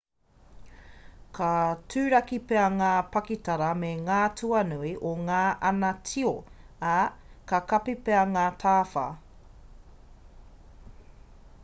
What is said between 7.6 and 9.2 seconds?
kapi pea ngā tawhā